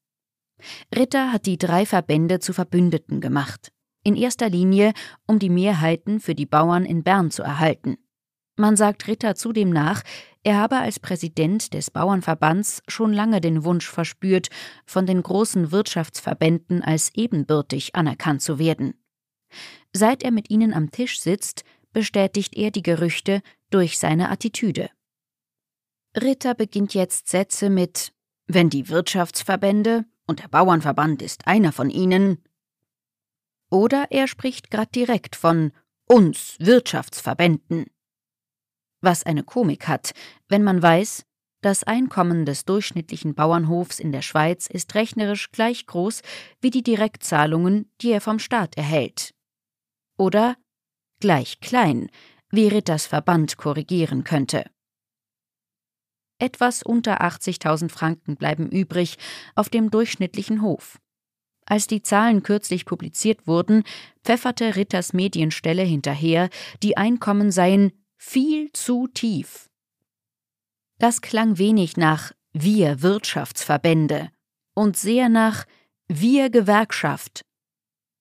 Ritter 0.94 1.32
hat 1.32 1.46
die 1.46 1.58
drei 1.58 1.86
Verbände 1.86 2.40
zu 2.40 2.54
Verbündeten 2.54 3.22
gemacht. 3.22 3.72
In 4.04 4.16
erster 4.16 4.50
Linie, 4.50 4.94
um 5.28 5.40
die 5.40 5.50
Mehrheiten 5.50 6.20
für 6.20 6.36
die 6.36 6.46
Bauern 6.46 6.86
in 6.86 7.04
Bern 7.04 7.32
zu 7.32 7.44
erhalten. 7.44 7.98
Man 8.58 8.76
sagt 8.76 9.08
Ritter 9.08 9.36
zudem 9.36 9.70
nach, 9.70 10.02
er 10.44 10.58
habe 10.58 10.78
als 10.78 11.00
Präsident 11.00 11.74
des 11.74 11.92
Bauernverbands 11.92 12.82
schon 12.88 13.14
lange 13.14 13.42
den 13.42 13.64
Wunsch 13.64 13.88
verspürt, 13.88 14.50
von 14.86 15.06
den 15.06 15.22
großen 15.22 15.72
Wirtschaftsverbänden 15.72 16.82
als 16.82 17.12
ebenbürtig 17.14 17.96
anerkannt 17.96 18.42
zu 18.42 18.58
werden. 18.58 18.96
Seit 19.94 20.24
er 20.24 20.32
mit 20.32 20.50
ihnen 20.50 20.74
am 20.74 20.92
Tisch 20.92 21.20
sitzt, 21.22 21.64
bestätigt 21.94 22.56
er 22.56 22.72
die 22.72 22.84
Gerüchte 22.84 23.42
durch 23.70 23.98
seine 23.98 24.30
Attitüde. 24.30 24.90
Ritter 26.16 26.56
beginnt 26.56 26.94
jetzt 26.94 27.28
Sätze 27.28 27.70
mit 27.70 28.14
Wenn 28.48 28.70
die 28.70 28.90
Wirtschaftsverbände, 28.90 30.06
und 30.26 30.42
der 30.42 30.48
Bauernverband 30.48 31.22
ist 31.22 31.48
einer 31.48 31.72
von 31.72 31.90
ihnen, 31.90 32.44
oder 33.72 34.08
er 34.10 34.28
spricht 34.28 34.72
grad 34.72 34.96
direkt 34.96 35.36
von 35.36 35.72
uns 36.08 36.56
Wirtschaftsverbänden. 36.60 37.86
Was 39.02 39.24
eine 39.24 39.44
Komik 39.44 39.88
hat, 39.88 40.14
wenn 40.48 40.64
man 40.64 40.82
weiß, 40.82 41.26
das 41.62 41.84
Einkommen 41.84 42.46
des 42.46 42.66
durchschnittlichen 42.66 43.36
Bauernhofs 43.36 44.00
in 44.00 44.12
der 44.12 44.22
Schweiz 44.22 44.68
ist 44.68 44.96
rechnerisch 44.96 45.52
gleich 45.52 45.86
groß 45.86 46.22
wie 46.62 46.70
die 46.70 46.84
Direktzahlungen, 46.84 47.92
die 48.02 48.12
er 48.12 48.22
vom 48.22 48.40
Staat 48.40 48.78
erhält. 48.78 49.34
Oder 50.18 50.56
gleich 51.20 51.60
klein, 51.60 52.10
wie 52.52 52.68
Ritters 52.68 53.06
Verband 53.06 53.58
korrigieren 53.58 54.24
könnte. 54.24 54.66
Etwas 56.40 56.84
unter 56.84 57.22
80.000 57.22 57.90
Franken 57.90 58.38
bleiben 58.38 58.70
übrig 58.70 59.18
auf 59.56 59.70
dem 59.70 59.92
durchschnittlichen 59.92 60.62
Hof. 60.62 61.00
Als 61.66 61.86
die 61.86 62.02
Zahlen 62.02 62.42
kürzlich 62.42 62.86
publiziert 62.86 63.46
wurden, 63.46 63.84
pfefferte 64.24 64.76
Ritters 64.76 65.14
Medienstelle 65.14 65.84
hinterher, 65.84 66.50
die 66.82 66.98
Einkommen 66.98 67.52
seien 67.52 67.92
viel 68.18 68.72
zu 68.74 69.08
tief. 69.08 69.70
Das 70.98 71.22
klang 71.22 71.58
wenig 71.58 71.96
nach 71.96 72.32
wir 72.52 73.02
Wirtschaftsverbände 73.02 74.32
und 74.74 74.98
sehr 74.98 75.30
nach 75.30 75.66
wir 76.08 76.50
Gewerkschaft. 76.50 77.46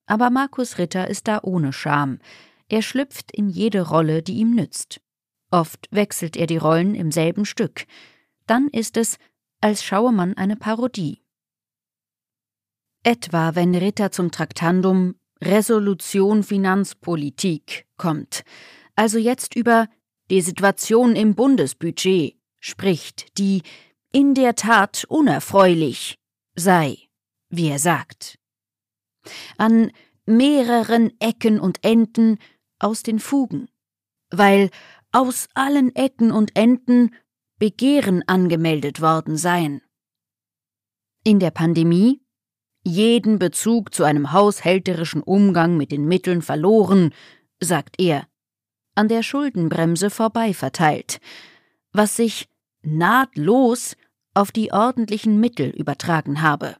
Aber 0.06 0.30
Markus 0.30 0.78
Ritter 0.78 1.08
ist 1.08 1.26
da 1.28 1.40
ohne 1.42 1.72
Scham. 1.72 2.18
Er 2.68 2.82
schlüpft 2.82 3.32
in 3.32 3.48
jede 3.48 3.88
Rolle, 3.88 4.22
die 4.22 4.34
ihm 4.34 4.54
nützt. 4.54 5.00
Oft 5.50 5.88
wechselt 5.90 6.36
er 6.36 6.46
die 6.46 6.58
Rollen 6.58 6.94
im 6.94 7.10
selben 7.10 7.44
Stück. 7.44 7.86
Dann 8.46 8.68
ist 8.68 8.96
es, 8.96 9.18
als 9.60 9.82
schaue 9.82 10.12
man 10.12 10.34
eine 10.34 10.56
Parodie. 10.56 11.22
Etwa 13.02 13.54
wenn 13.54 13.74
Ritter 13.74 14.10
zum 14.10 14.30
Traktandum 14.30 15.14
Resolution 15.40 16.42
Finanzpolitik 16.42 17.86
kommt, 17.96 18.44
also 18.96 19.18
jetzt 19.18 19.54
über 19.54 19.88
die 20.30 20.40
Situation 20.40 21.16
im 21.16 21.34
Bundesbudget 21.34 22.36
spricht, 22.60 23.38
die 23.38 23.62
in 24.12 24.34
der 24.34 24.56
Tat 24.56 25.04
unerfreulich 25.08 26.18
sei, 26.54 26.98
wie 27.50 27.68
er 27.68 27.78
sagt. 27.78 28.38
An 29.56 29.92
mehreren 30.26 31.12
Ecken 31.20 31.60
und 31.60 31.84
Enden 31.84 32.38
aus 32.78 33.02
den 33.02 33.18
Fugen, 33.18 33.68
weil 34.30 34.70
aus 35.12 35.48
allen 35.54 35.94
Ecken 35.94 36.30
und 36.30 36.56
Enden 36.56 37.14
Begehren 37.58 38.22
angemeldet 38.26 39.00
worden 39.00 39.36
seien. 39.36 39.82
In 41.24 41.40
der 41.40 41.50
Pandemie 41.50 42.22
jeden 42.84 43.38
Bezug 43.38 43.92
zu 43.92 44.04
einem 44.04 44.32
haushälterischen 44.32 45.22
Umgang 45.22 45.76
mit 45.76 45.92
den 45.92 46.06
Mitteln 46.06 46.42
verloren, 46.42 47.12
sagt 47.60 47.96
er, 48.00 48.26
an 48.94 49.08
der 49.08 49.22
Schuldenbremse 49.22 50.10
vorbei 50.10 50.54
verteilt, 50.54 51.20
was 51.92 52.16
sich 52.16 52.48
nahtlos 52.82 53.96
auf 54.34 54.52
die 54.52 54.72
ordentlichen 54.72 55.40
Mittel 55.40 55.70
übertragen 55.70 56.42
habe. 56.42 56.76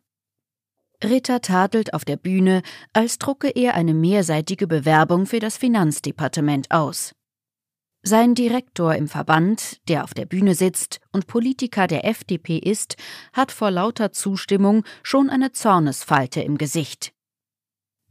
Ritter 1.03 1.41
tadelt 1.41 1.95
auf 1.95 2.05
der 2.05 2.17
Bühne, 2.17 2.63
als 2.93 3.19
drucke 3.19 3.49
er 3.51 3.75
eine 3.75 3.95
mehrseitige 3.95 4.67
Bewerbung 4.67 5.27
für 5.27 5.39
das 5.39 5.57
Finanzdepartement 5.57 6.71
aus. 6.71 7.15
Sein 8.03 8.35
Direktor 8.35 8.95
im 8.95 9.07
Verband, 9.07 9.79
der 9.89 10.05
auf 10.05 10.15
der 10.15 10.27
Bühne 10.27 10.55
sitzt 10.55 11.01
und 11.13 11.27
Politiker 11.27 11.87
der 11.87 12.05
FDP 12.05 12.59
ist, 12.59 12.97
hat 13.33 13.53
vor 13.53 13.71
lauter 13.71 14.13
Zustimmung 14.13 14.85
schon 15.03 15.31
eine 15.31 15.53
Zornesfalte 15.53 16.41
im 16.41 16.59
Gesicht. 16.59 17.13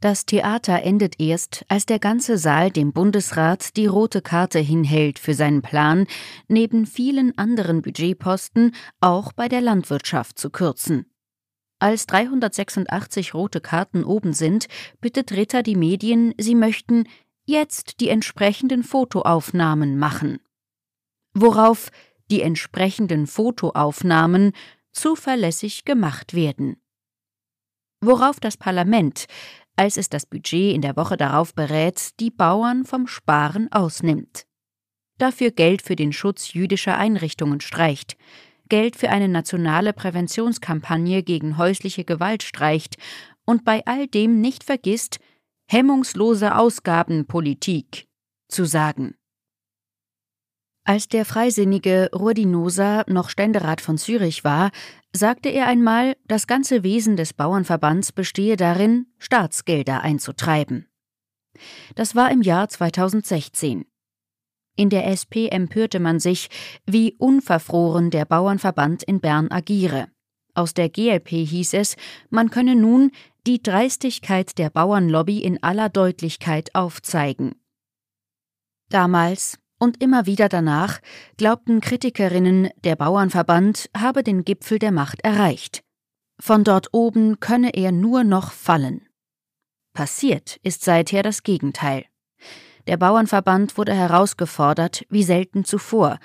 Das 0.00 0.26
Theater 0.26 0.82
endet 0.82 1.20
erst, 1.20 1.64
als 1.68 1.84
der 1.84 1.98
ganze 1.98 2.38
Saal 2.38 2.70
dem 2.70 2.92
Bundesrat 2.92 3.76
die 3.76 3.86
rote 3.86 4.22
Karte 4.22 4.60
hinhält 4.60 5.18
für 5.18 5.34
seinen 5.34 5.60
Plan, 5.60 6.06
neben 6.46 6.86
vielen 6.86 7.36
anderen 7.36 7.82
Budgetposten 7.82 8.76
auch 9.00 9.32
bei 9.32 9.48
der 9.48 9.60
Landwirtschaft 9.60 10.38
zu 10.38 10.50
kürzen. 10.50 11.06
Als 11.80 12.06
386 12.06 13.34
rote 13.34 13.60
Karten 13.60 14.02
oben 14.04 14.32
sind, 14.32 14.66
bittet 15.00 15.32
Ritter 15.32 15.62
die 15.62 15.76
Medien, 15.76 16.34
sie 16.36 16.54
möchten 16.54 17.04
jetzt 17.44 18.00
die 18.00 18.08
entsprechenden 18.08 18.82
Fotoaufnahmen 18.82 19.98
machen. 19.98 20.40
Worauf 21.34 21.90
die 22.30 22.42
entsprechenden 22.42 23.26
Fotoaufnahmen 23.26 24.52
zuverlässig 24.92 25.84
gemacht 25.84 26.34
werden. 26.34 26.76
Worauf 28.00 28.40
das 28.40 28.56
Parlament, 28.56 29.26
als 29.76 29.96
es 29.96 30.08
das 30.08 30.26
Budget 30.26 30.74
in 30.74 30.82
der 30.82 30.96
Woche 30.96 31.16
darauf 31.16 31.54
berät, 31.54 32.18
die 32.20 32.30
Bauern 32.30 32.84
vom 32.84 33.06
Sparen 33.06 33.70
ausnimmt. 33.70 34.46
Dafür 35.18 35.50
Geld 35.50 35.82
für 35.82 35.96
den 35.96 36.12
Schutz 36.12 36.52
jüdischer 36.52 36.98
Einrichtungen 36.98 37.60
streicht, 37.60 38.16
Geld 38.68 38.96
für 38.96 39.10
eine 39.10 39.28
nationale 39.28 39.92
Präventionskampagne 39.92 41.22
gegen 41.22 41.58
häusliche 41.58 42.04
Gewalt 42.04 42.42
streicht 42.42 42.96
und 43.44 43.64
bei 43.64 43.82
all 43.86 44.06
dem 44.06 44.40
nicht 44.40 44.64
vergisst, 44.64 45.18
hemmungslose 45.70 46.56
Ausgabenpolitik 46.56 48.06
zu 48.48 48.64
sagen. 48.64 49.14
Als 50.84 51.06
der 51.06 51.26
freisinnige 51.26 52.08
Rudinosa 52.14 53.04
noch 53.08 53.28
Ständerat 53.28 53.82
von 53.82 53.98
Zürich 53.98 54.42
war, 54.42 54.70
sagte 55.12 55.50
er 55.50 55.66
einmal, 55.66 56.16
das 56.26 56.46
ganze 56.46 56.82
Wesen 56.82 57.16
des 57.16 57.34
Bauernverbands 57.34 58.12
bestehe 58.12 58.56
darin, 58.56 59.06
Staatsgelder 59.18 60.00
einzutreiben. 60.00 60.88
Das 61.94 62.14
war 62.14 62.30
im 62.30 62.40
Jahr 62.40 62.68
2016. 62.70 63.84
In 64.78 64.90
der 64.90 65.08
SP 65.10 65.50
empörte 65.50 65.98
man 65.98 66.20
sich, 66.20 66.50
wie 66.86 67.16
unverfroren 67.18 68.10
der 68.10 68.24
Bauernverband 68.24 69.02
in 69.02 69.18
Bern 69.18 69.50
agiere. 69.50 70.06
Aus 70.54 70.72
der 70.72 70.88
GLP 70.88 71.30
hieß 71.30 71.74
es, 71.74 71.96
man 72.30 72.50
könne 72.50 72.76
nun 72.76 73.10
die 73.44 73.60
Dreistigkeit 73.60 74.56
der 74.56 74.70
Bauernlobby 74.70 75.38
in 75.38 75.60
aller 75.64 75.88
Deutlichkeit 75.88 76.76
aufzeigen. 76.76 77.56
Damals, 78.88 79.58
und 79.80 80.00
immer 80.00 80.26
wieder 80.26 80.48
danach 80.48 81.00
glaubten 81.36 81.80
Kritikerinnen, 81.80 82.68
der 82.84 82.94
Bauernverband 82.94 83.90
habe 83.96 84.22
den 84.22 84.44
Gipfel 84.44 84.78
der 84.78 84.92
Macht 84.92 85.24
erreicht. 85.24 85.82
Von 86.40 86.62
dort 86.62 86.94
oben 86.94 87.40
könne 87.40 87.74
er 87.74 87.90
nur 87.90 88.22
noch 88.22 88.52
fallen. 88.52 89.08
Passiert 89.92 90.60
ist 90.62 90.84
seither 90.84 91.24
das 91.24 91.42
Gegenteil. 91.42 92.04
Der 92.88 92.96
Bauernverband 92.96 93.76
wurde 93.76 93.92
herausgefordert 93.92 95.04
wie 95.10 95.22
selten 95.22 95.66
zuvor, 95.66 96.18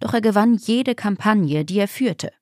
doch 0.00 0.14
er 0.14 0.20
gewann 0.20 0.56
jede 0.56 0.96
Kampagne, 0.96 1.64
die 1.64 1.78
er 1.78 1.86
führte. 1.86 2.32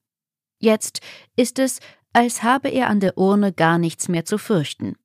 Jetzt 0.58 1.00
ist 1.36 1.58
es, 1.58 1.80
als 2.14 2.42
habe 2.42 2.70
er 2.70 2.88
an 2.88 3.00
der 3.00 3.18
Urne 3.18 3.52
gar 3.52 3.76
nichts 3.76 4.08
mehr 4.08 4.24
zu 4.24 4.38
fürchten. 4.38 4.96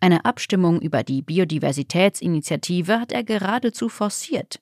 Eine 0.00 0.24
Abstimmung 0.24 0.80
über 0.80 1.04
die 1.04 1.22
Biodiversitätsinitiative 1.22 2.98
hat 2.98 3.12
er 3.12 3.22
geradezu 3.22 3.88
forciert. 3.88 4.60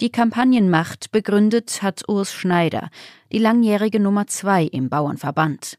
Die 0.00 0.12
Kampagnenmacht 0.12 1.12
begründet 1.12 1.82
hat 1.82 2.06
Urs 2.10 2.34
Schneider, 2.34 2.90
die 3.32 3.38
langjährige 3.38 4.00
Nummer 4.00 4.26
zwei 4.26 4.64
im 4.64 4.90
Bauernverband. 4.90 5.78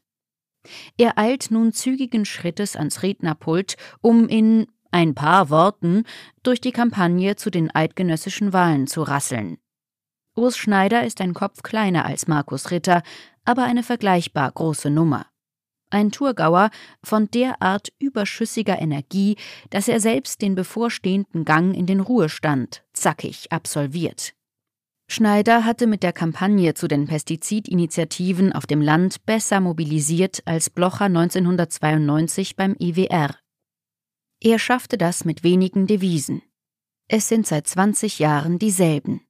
Er 0.98 1.16
eilt 1.16 1.52
nun 1.52 1.72
zügigen 1.72 2.24
Schrittes 2.24 2.74
ans 2.74 3.04
Rednerpult, 3.04 3.76
um 4.00 4.28
in 4.28 4.66
ein 4.96 5.14
paar 5.14 5.50
Worten 5.50 6.04
durch 6.42 6.58
die 6.58 6.72
Kampagne 6.72 7.36
zu 7.36 7.50
den 7.50 7.70
eidgenössischen 7.70 8.54
Wahlen 8.54 8.86
zu 8.86 9.02
rasseln. 9.02 9.58
Urs 10.34 10.56
Schneider 10.56 11.04
ist 11.04 11.20
ein 11.20 11.34
Kopf 11.34 11.62
kleiner 11.62 12.06
als 12.06 12.28
Markus 12.28 12.70
Ritter, 12.70 13.02
aber 13.44 13.64
eine 13.64 13.82
vergleichbar 13.82 14.50
große 14.50 14.88
Nummer. 14.88 15.26
Ein 15.90 16.12
Thurgauer 16.12 16.70
von 17.04 17.30
derart 17.30 17.92
überschüssiger 17.98 18.80
Energie, 18.80 19.36
dass 19.68 19.86
er 19.86 20.00
selbst 20.00 20.40
den 20.40 20.54
bevorstehenden 20.54 21.44
Gang 21.44 21.76
in 21.76 21.84
den 21.84 22.00
Ruhestand 22.00 22.82
zackig 22.94 23.52
absolviert. 23.52 24.32
Schneider 25.08 25.66
hatte 25.66 25.86
mit 25.86 26.02
der 26.02 26.14
Kampagne 26.14 26.72
zu 26.72 26.88
den 26.88 27.06
Pestizidinitiativen 27.06 28.54
auf 28.54 28.64
dem 28.64 28.80
Land 28.80 29.26
besser 29.26 29.60
mobilisiert 29.60 30.40
als 30.46 30.70
Blocher 30.70 31.04
1992 31.04 32.56
beim 32.56 32.74
IWR. 32.78 33.36
Er 34.40 34.58
schaffte 34.58 34.98
das 34.98 35.24
mit 35.24 35.42
wenigen 35.42 35.86
Devisen. 35.86 36.42
Es 37.08 37.28
sind 37.28 37.46
seit 37.46 37.66
20 37.66 38.18
Jahren 38.18 38.58
dieselben. 38.58 39.26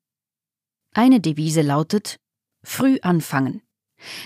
Eine 0.92 1.20
Devise 1.20 1.62
lautet 1.62 2.18
Früh 2.62 2.98
anfangen. 3.02 3.62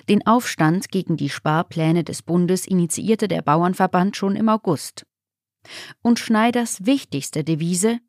Den 0.09 0.27
Aufstand 0.27 0.91
gegen 0.91 1.17
die 1.17 1.29
Sparpläne 1.29 2.05
des 2.05 2.23
Bundes 2.23 2.67
initiierte 2.67 3.29
der 3.29 3.43
Bauernverband 3.43 4.17
schon 4.17 4.37
im 4.37 4.49
August. 4.49 5.07
Und 6.03 6.19
Schneiders 6.19 6.87
wichtigste 6.87 7.45
Devise 7.45 8.01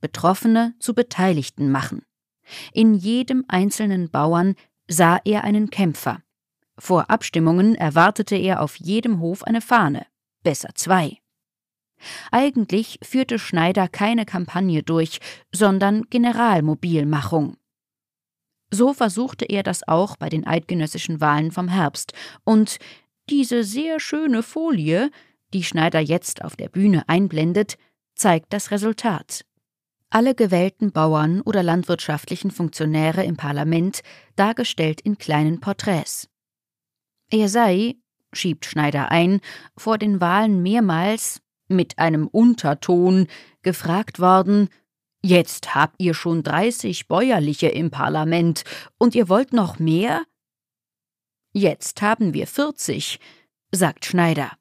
Betroffene 0.00 0.74
zu 0.78 0.94
Beteiligten 0.94 1.70
machen. 1.70 2.02
In 2.72 2.94
jedem 2.94 3.44
einzelnen 3.48 4.10
Bauern 4.10 4.54
sah 4.88 5.20
er 5.24 5.44
einen 5.44 5.70
Kämpfer. 5.70 6.22
Vor 6.78 7.10
Abstimmungen 7.10 7.74
erwartete 7.74 8.36
er 8.36 8.62
auf 8.62 8.76
jedem 8.76 9.20
Hof 9.20 9.44
eine 9.44 9.60
Fahne, 9.60 10.06
besser 10.42 10.70
zwei. 10.74 11.18
Eigentlich 12.30 12.98
führte 13.02 13.38
Schneider 13.38 13.88
keine 13.88 14.24
Kampagne 14.24 14.82
durch, 14.82 15.18
sondern 15.52 16.04
Generalmobilmachung. 16.10 17.56
So 18.72 18.92
versuchte 18.92 19.44
er 19.46 19.62
das 19.62 19.86
auch 19.86 20.16
bei 20.16 20.28
den 20.28 20.46
eidgenössischen 20.46 21.20
Wahlen 21.20 21.50
vom 21.50 21.68
Herbst, 21.68 22.12
und 22.44 22.78
diese 23.28 23.64
sehr 23.64 24.00
schöne 24.00 24.42
Folie, 24.42 25.10
die 25.52 25.64
Schneider 25.64 26.00
jetzt 26.00 26.44
auf 26.44 26.56
der 26.56 26.68
Bühne 26.68 27.08
einblendet, 27.08 27.78
zeigt 28.14 28.52
das 28.52 28.70
Resultat 28.70 29.44
alle 30.10 30.34
gewählten 30.34 30.90
Bauern 30.90 31.40
oder 31.40 31.62
landwirtschaftlichen 31.62 32.50
Funktionäre 32.50 33.24
im 33.24 33.36
Parlament 33.36 34.02
dargestellt 34.36 35.00
in 35.00 35.16
kleinen 35.18 35.60
Porträts. 35.60 36.28
Er 37.30 37.48
sei, 37.48 37.94
schiebt 38.32 38.66
Schneider 38.66 39.12
ein, 39.12 39.40
vor 39.76 39.98
den 39.98 40.20
Wahlen 40.20 40.62
mehrmals 40.62 41.40
mit 41.70 41.98
einem 41.98 42.26
Unterton 42.26 43.26
gefragt 43.62 44.20
worden, 44.20 44.68
Jetzt 45.22 45.74
habt 45.74 45.96
ihr 45.98 46.14
schon 46.14 46.42
dreißig 46.42 47.06
Bäuerliche 47.06 47.68
im 47.68 47.90
Parlament 47.90 48.64
und 48.96 49.14
ihr 49.14 49.28
wollt 49.28 49.52
noch 49.52 49.78
mehr? 49.78 50.24
Jetzt 51.52 52.00
haben 52.00 52.32
wir 52.32 52.46
vierzig, 52.46 53.20
sagt 53.70 54.06
Schneider. 54.06 54.52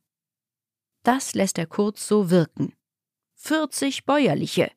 Das 1.03 1.33
lässt 1.33 1.57
er 1.57 1.65
kurz 1.65 2.05
so 2.05 2.29
wirken. 2.29 2.73
Vierzig 3.35 4.05
Bäuerliche. 4.05 4.69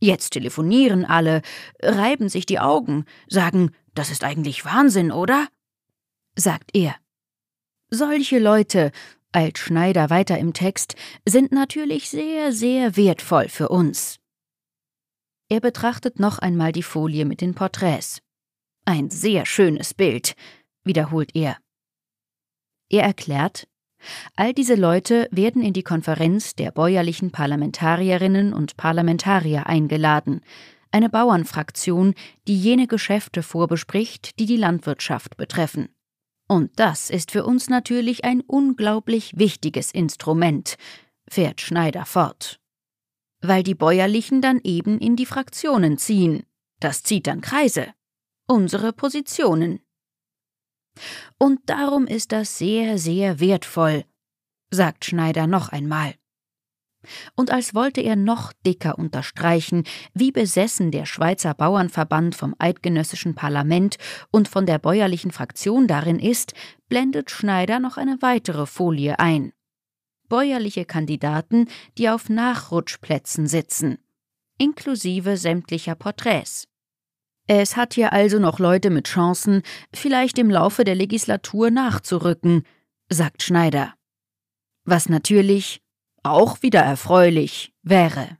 Jetzt 0.00 0.30
telefonieren 0.30 1.04
alle, 1.04 1.42
reiben 1.80 2.28
sich 2.28 2.44
die 2.44 2.58
Augen, 2.58 3.04
sagen, 3.28 3.70
das 3.94 4.10
ist 4.10 4.24
eigentlich 4.24 4.64
Wahnsinn, 4.64 5.12
oder? 5.12 5.46
sagt 6.34 6.70
er. 6.74 6.96
Solche 7.90 8.40
Leute, 8.40 8.90
eilt 9.34 9.58
Schneider 9.58 10.10
weiter 10.10 10.38
im 10.38 10.52
Text, 10.52 10.94
sind 11.26 11.52
natürlich 11.52 12.08
sehr, 12.08 12.52
sehr 12.52 12.96
wertvoll 12.96 13.48
für 13.48 13.68
uns. 13.68 14.18
Er 15.48 15.60
betrachtet 15.60 16.18
noch 16.18 16.38
einmal 16.38 16.72
die 16.72 16.82
Folie 16.82 17.24
mit 17.24 17.40
den 17.40 17.54
Porträts. 17.54 18.20
Ein 18.84 19.10
sehr 19.10 19.46
schönes 19.46 19.94
Bild, 19.94 20.34
wiederholt 20.84 21.30
er. 21.34 21.58
Er 22.90 23.02
erklärt, 23.02 23.66
All 24.36 24.52
diese 24.52 24.74
Leute 24.74 25.28
werden 25.30 25.62
in 25.62 25.72
die 25.72 25.82
Konferenz 25.82 26.54
der 26.54 26.70
bäuerlichen 26.70 27.30
Parlamentarierinnen 27.30 28.52
und 28.52 28.76
Parlamentarier 28.76 29.66
eingeladen, 29.66 30.40
eine 30.90 31.10
Bauernfraktion, 31.10 32.14
die 32.46 32.56
jene 32.56 32.86
Geschäfte 32.86 33.42
vorbespricht, 33.42 34.38
die 34.38 34.46
die 34.46 34.56
Landwirtschaft 34.56 35.36
betreffen. 35.36 35.88
Und 36.46 36.78
das 36.78 37.10
ist 37.10 37.30
für 37.30 37.44
uns 37.44 37.68
natürlich 37.68 38.24
ein 38.24 38.40
unglaublich 38.42 39.36
wichtiges 39.36 39.90
Instrument, 39.92 40.76
fährt 41.28 41.60
Schneider 41.60 42.04
fort. 42.04 42.60
Weil 43.40 43.62
die 43.62 43.74
Bäuerlichen 43.74 44.42
dann 44.42 44.60
eben 44.62 44.98
in 44.98 45.16
die 45.16 45.26
Fraktionen 45.26 45.98
ziehen. 45.98 46.44
Das 46.80 47.02
zieht 47.02 47.26
dann 47.26 47.40
Kreise. 47.40 47.94
Unsere 48.46 48.92
Positionen. 48.92 49.80
Und 51.38 51.60
darum 51.66 52.06
ist 52.06 52.32
das 52.32 52.58
sehr, 52.58 52.98
sehr 52.98 53.40
wertvoll, 53.40 54.04
sagt 54.70 55.04
Schneider 55.04 55.46
noch 55.46 55.70
einmal. 55.70 56.14
Und 57.34 57.50
als 57.50 57.74
wollte 57.74 58.00
er 58.00 58.16
noch 58.16 58.52
dicker 58.66 58.98
unterstreichen, 58.98 59.84
wie 60.14 60.32
besessen 60.32 60.90
der 60.90 61.06
Schweizer 61.06 61.54
Bauernverband 61.54 62.34
vom 62.34 62.54
eidgenössischen 62.58 63.34
Parlament 63.34 63.96
und 64.30 64.48
von 64.48 64.66
der 64.66 64.78
bäuerlichen 64.78 65.30
Fraktion 65.30 65.86
darin 65.86 66.18
ist, 66.18 66.54
blendet 66.88 67.30
Schneider 67.30 67.80
noch 67.80 67.96
eine 67.96 68.20
weitere 68.20 68.66
Folie 68.66 69.18
ein. 69.18 69.52
Bäuerliche 70.28 70.84
Kandidaten, 70.84 71.68
die 71.98 72.08
auf 72.08 72.28
Nachrutschplätzen 72.28 73.46
sitzen, 73.46 73.98
inklusive 74.58 75.36
sämtlicher 75.36 75.94
Porträts. 75.94 76.66
Es 77.46 77.76
hat 77.76 77.94
hier 77.94 78.12
also 78.12 78.38
noch 78.38 78.58
Leute 78.58 78.88
mit 78.88 79.06
Chancen, 79.06 79.62
vielleicht 79.92 80.38
im 80.38 80.48
Laufe 80.48 80.84
der 80.84 80.94
Legislatur 80.94 81.70
nachzurücken, 81.70 82.64
sagt 83.10 83.42
Schneider. 83.42 83.94
Was 84.84 85.08
natürlich 85.08 85.82
auch 86.24 86.62
wieder 86.62 86.80
erfreulich 86.80 87.72
wäre. 87.82 88.38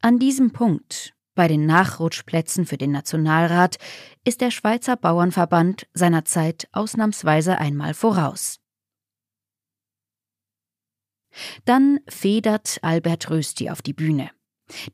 An 0.00 0.18
diesem 0.18 0.52
Punkt, 0.52 1.14
bei 1.34 1.46
den 1.46 1.66
Nachrutschplätzen 1.66 2.66
für 2.66 2.78
den 2.78 2.90
Nationalrat, 2.90 3.76
ist 4.24 4.40
der 4.40 4.50
Schweizer 4.50 4.96
Bauernverband 4.96 5.86
seiner 5.94 6.24
Zeit 6.24 6.68
ausnahmsweise 6.72 7.58
einmal 7.58 7.94
voraus. 7.94 8.58
Dann 11.64 12.00
federt 12.08 12.78
Albert 12.82 13.30
Rösti 13.30 13.70
auf 13.70 13.82
die 13.82 13.92
Bühne. 13.92 14.30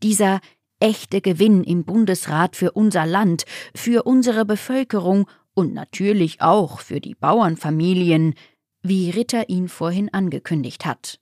Dieser 0.02 0.40
echte 0.80 1.20
Gewinn 1.20 1.64
im 1.64 1.84
Bundesrat 1.84 2.56
für 2.56 2.72
unser 2.72 3.06
Land, 3.06 3.44
für 3.74 4.02
unsere 4.02 4.44
Bevölkerung 4.44 5.28
und 5.54 5.72
natürlich 5.72 6.42
auch 6.42 6.80
für 6.80 7.00
die 7.00 7.14
Bauernfamilien, 7.14 8.34
wie 8.82 9.10
Ritter 9.10 9.48
ihn 9.48 9.68
vorhin 9.68 10.12
angekündigt 10.12 10.84
hat. 10.84 11.18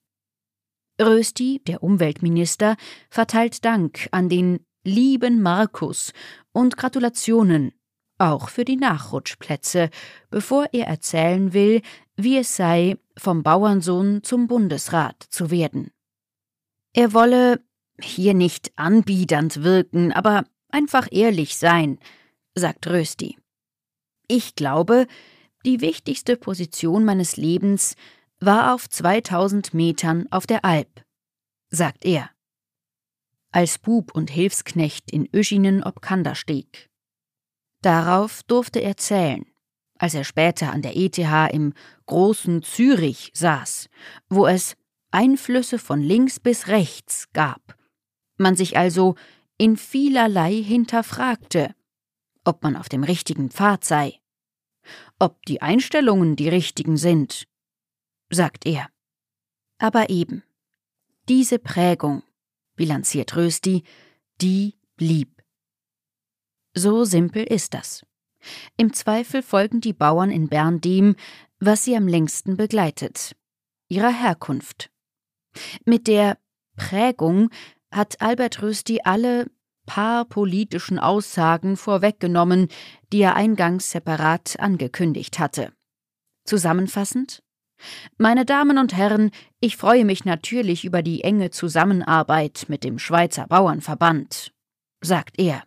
Rösti, 1.00 1.60
der 1.66 1.82
Umweltminister, 1.82 2.76
verteilt 3.10 3.64
Dank 3.64 4.08
an 4.12 4.28
den 4.28 4.64
lieben 4.84 5.42
Markus 5.42 6.12
und 6.52 6.76
Gratulationen, 6.76 7.72
auch 8.18 8.48
für 8.48 8.64
die 8.64 8.76
Nachrutschplätze, 8.76 9.90
bevor 10.30 10.68
er 10.72 10.86
erzählen 10.86 11.52
will, 11.52 11.82
wie 12.16 12.38
es 12.38 12.54
sei, 12.54 12.96
vom 13.16 13.42
Bauernsohn 13.42 14.22
zum 14.22 14.46
Bundesrat 14.46 15.20
zu 15.30 15.50
werden. 15.50 15.90
Er 16.92 17.12
wolle 17.12 17.60
hier 18.00 18.34
nicht 18.34 18.72
anbiedernd 18.76 19.62
wirken, 19.62 20.12
aber 20.12 20.44
einfach 20.68 21.08
ehrlich 21.10 21.56
sein, 21.56 21.98
sagt 22.54 22.86
Rösti. 22.86 23.36
Ich 24.28 24.54
glaube, 24.54 25.06
die 25.64 25.80
wichtigste 25.80 26.36
Position 26.36 27.04
meines 27.04 27.36
Lebens 27.36 27.96
war 28.40 28.74
auf 28.74 28.88
2000 28.88 29.74
Metern 29.74 30.26
auf 30.30 30.46
der 30.46 30.64
Alp, 30.64 31.04
sagt 31.70 32.04
er. 32.04 32.30
Als 33.50 33.78
Bub 33.78 34.14
und 34.14 34.30
Hilfsknecht 34.30 35.10
in 35.10 35.28
Öschinen 35.34 35.82
ob 35.82 36.02
Kandersteg. 36.02 36.90
Darauf 37.82 38.42
durfte 38.42 38.80
er 38.80 38.96
zählen, 38.96 39.46
als 39.98 40.14
er 40.14 40.24
später 40.24 40.72
an 40.72 40.82
der 40.82 40.96
ETH 40.96 41.18
im 41.52 41.72
großen 42.06 42.62
Zürich 42.62 43.30
saß, 43.34 43.88
wo 44.28 44.46
es 44.46 44.76
Einflüsse 45.10 45.78
von 45.78 46.00
links 46.00 46.40
bis 46.40 46.66
rechts 46.66 47.28
gab 47.32 47.78
man 48.36 48.56
sich 48.56 48.76
also 48.76 49.14
in 49.58 49.76
vielerlei 49.76 50.54
hinterfragte, 50.62 51.74
ob 52.44 52.62
man 52.62 52.76
auf 52.76 52.88
dem 52.88 53.04
richtigen 53.04 53.50
Pfad 53.50 53.84
sei, 53.84 54.20
ob 55.18 55.44
die 55.46 55.62
Einstellungen 55.62 56.36
die 56.36 56.48
richtigen 56.48 56.96
sind, 56.96 57.46
sagt 58.34 58.66
er. 58.66 58.88
Aber 59.78 60.10
eben, 60.10 60.42
diese 61.28 61.58
Prägung, 61.58 62.22
bilanziert 62.76 63.36
Rösti, 63.36 63.82
die 64.40 64.74
blieb. 64.96 65.42
So 66.74 67.04
simpel 67.04 67.44
ist 67.44 67.74
das. 67.74 68.04
Im 68.76 68.92
Zweifel 68.92 69.42
folgen 69.42 69.80
die 69.80 69.92
Bauern 69.92 70.30
in 70.30 70.48
Bern 70.48 70.80
dem, 70.80 71.16
was 71.60 71.84
sie 71.84 71.96
am 71.96 72.08
längsten 72.08 72.56
begleitet, 72.56 73.36
ihrer 73.88 74.12
Herkunft. 74.12 74.90
Mit 75.84 76.08
der 76.08 76.38
Prägung 76.76 77.50
hat 77.90 78.20
Albert 78.20 78.60
Rösti 78.60 79.00
alle 79.04 79.46
paar 79.86 80.24
politischen 80.24 80.98
Aussagen 80.98 81.76
vorweggenommen, 81.76 82.68
die 83.12 83.20
er 83.20 83.36
eingangs 83.36 83.90
separat 83.90 84.58
angekündigt 84.58 85.38
hatte. 85.38 85.72
Zusammenfassend 86.44 87.43
meine 88.16 88.44
Damen 88.44 88.78
und 88.78 88.96
Herren, 88.96 89.30
ich 89.60 89.76
freue 89.76 90.04
mich 90.04 90.24
natürlich 90.24 90.84
über 90.84 91.02
die 91.02 91.22
enge 91.22 91.50
Zusammenarbeit 91.50 92.66
mit 92.68 92.84
dem 92.84 92.98
Schweizer 92.98 93.46
Bauernverband, 93.46 94.52
sagt 95.00 95.38
er. 95.38 95.62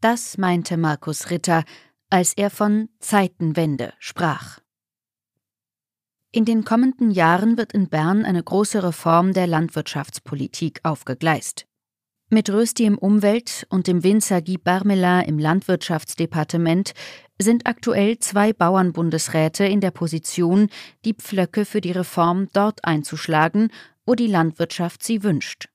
Das 0.00 0.38
meinte 0.38 0.76
Markus 0.76 1.30
Ritter, 1.30 1.64
als 2.08 2.34
er 2.34 2.50
von 2.50 2.88
Zeitenwende 2.98 3.92
sprach. 3.98 4.60
In 6.32 6.44
den 6.44 6.64
kommenden 6.64 7.10
Jahren 7.10 7.58
wird 7.58 7.72
in 7.72 7.88
Bern 7.88 8.24
eine 8.24 8.42
große 8.42 8.82
Reform 8.82 9.32
der 9.32 9.46
Landwirtschaftspolitik 9.48 10.80
aufgegleist. 10.84 11.66
Mit 12.32 12.48
Rösti 12.48 12.84
im 12.84 12.96
Umwelt- 12.96 13.66
und 13.70 13.88
dem 13.88 14.04
Winzer 14.04 14.40
Guy 14.40 14.56
Barmelin 14.56 15.22
im 15.26 15.40
Landwirtschaftsdepartement 15.40 16.94
sind 17.40 17.66
aktuell 17.66 18.20
zwei 18.20 18.52
Bauernbundesräte 18.52 19.64
in 19.64 19.80
der 19.80 19.90
Position, 19.90 20.68
die 21.04 21.14
Pflöcke 21.14 21.64
für 21.64 21.80
die 21.80 21.90
Reform 21.90 22.46
dort 22.52 22.84
einzuschlagen, 22.84 23.72
wo 24.06 24.14
die 24.14 24.28
Landwirtschaft 24.28 25.02
sie 25.02 25.24
wünscht. 25.24 25.70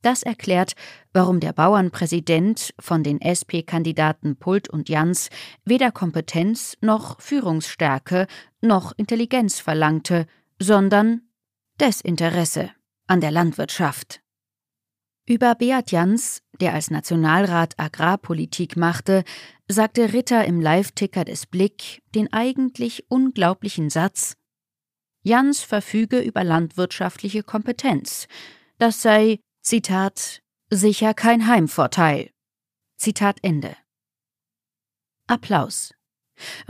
Das 0.00 0.22
erklärt, 0.22 0.72
warum 1.12 1.38
der 1.38 1.52
Bauernpräsident 1.52 2.72
von 2.80 3.02
den 3.02 3.20
SP-Kandidaten 3.20 4.36
Pult 4.36 4.70
und 4.70 4.88
Jans 4.88 5.28
weder 5.66 5.92
Kompetenz 5.92 6.78
noch 6.80 7.20
Führungsstärke 7.20 8.26
noch 8.62 8.94
Intelligenz 8.96 9.60
verlangte, 9.60 10.24
sondern 10.58 11.28
Desinteresse 11.78 12.70
an 13.06 13.20
der 13.20 13.32
Landwirtschaft. 13.32 14.22
Über 15.28 15.54
Beat 15.54 15.90
Jans, 15.90 16.42
der 16.58 16.72
als 16.72 16.90
Nationalrat 16.90 17.78
Agrarpolitik 17.78 18.78
machte, 18.78 19.24
sagte 19.68 20.14
Ritter 20.14 20.46
im 20.46 20.58
Live-Ticker 20.58 21.26
des 21.26 21.44
Blick 21.44 22.02
den 22.14 22.32
eigentlich 22.32 23.10
unglaublichen 23.10 23.90
Satz 23.90 24.38
Jans 25.22 25.60
verfüge 25.60 26.20
über 26.20 26.44
landwirtschaftliche 26.44 27.42
Kompetenz. 27.42 28.26
Das 28.78 29.02
sei, 29.02 29.40
Zitat, 29.60 30.40
sicher 30.70 31.12
kein 31.12 31.46
Heimvorteil. 31.46 32.30
Zitat 32.96 33.36
Ende. 33.42 33.76
Applaus. 35.26 35.92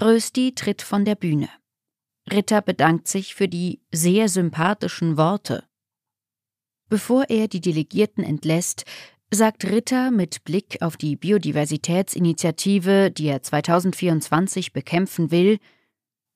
Rösti 0.00 0.56
tritt 0.56 0.82
von 0.82 1.04
der 1.04 1.14
Bühne. 1.14 1.48
Ritter 2.28 2.60
bedankt 2.60 3.06
sich 3.06 3.36
für 3.36 3.46
die 3.46 3.80
sehr 3.92 4.28
sympathischen 4.28 5.16
Worte. 5.16 5.67
Bevor 6.88 7.28
er 7.28 7.48
die 7.48 7.60
Delegierten 7.60 8.24
entlässt, 8.24 8.84
sagt 9.30 9.64
Ritter 9.64 10.10
mit 10.10 10.44
Blick 10.44 10.78
auf 10.80 10.96
die 10.96 11.16
Biodiversitätsinitiative, 11.16 13.10
die 13.10 13.26
er 13.26 13.42
2024 13.42 14.72
bekämpfen 14.72 15.30
will, 15.30 15.58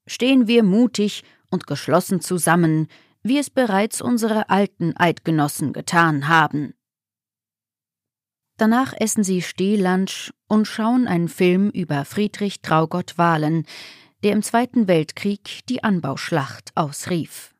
stehen 0.07 0.47
wir 0.47 0.63
mutig 0.63 1.25
und 1.51 1.67
geschlossen 1.67 2.21
zusammen, 2.21 2.89
wie 3.23 3.39
es 3.39 3.51
bereits 3.51 4.03
unsere 4.03 4.51
alten 4.51 4.95
Eidgenossen 4.97 5.73
getan 5.73 6.29
haben. 6.29 6.75
Danach 8.59 8.93
essen 8.97 9.25
sie 9.25 9.43
Stehlunch 9.43 10.33
und 10.49 10.67
schauen 10.67 11.09
einen 11.09 11.29
Film 11.29 11.71
über 11.71 12.05
Friedrich 12.05 12.61
Traugott 12.61 13.17
Wahlen, 13.17 13.65
der 14.23 14.33
im 14.33 14.43
Zweiten 14.43 14.87
Weltkrieg 14.87 15.67
die 15.69 15.83
Anbauschlacht 15.83 16.71
ausrief. 16.75 17.52